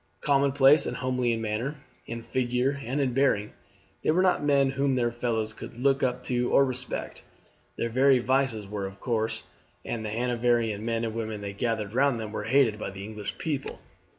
Commonplace 0.21 0.87
and 0.87 0.97
homely 0.97 1.31
in 1.31 1.41
manner, 1.41 1.75
in 2.07 2.23
figure, 2.23 2.79
and 2.83 2.99
in 2.99 3.13
bearing, 3.13 3.53
they 4.01 4.09
were 4.09 4.23
not 4.23 4.43
men 4.43 4.71
whom 4.71 4.95
their 4.95 5.11
fellows 5.11 5.53
could 5.53 5.77
look 5.77 6.01
up 6.01 6.23
to 6.23 6.49
or 6.51 6.65
respect; 6.65 7.21
their 7.77 7.87
very 7.89 8.17
vices 8.17 8.65
were 8.65 8.89
coarse, 8.99 9.43
and 9.85 10.03
the 10.03 10.09
Hanoverian 10.09 10.83
men 10.83 11.03
and 11.05 11.13
women 11.13 11.41
they 11.41 11.53
gathered 11.53 11.93
round 11.93 12.19
them 12.19 12.31
were 12.31 12.45
hated 12.45 12.79
by 12.79 12.89
the 12.89 13.03
English 13.03 13.37
people. 13.37 13.77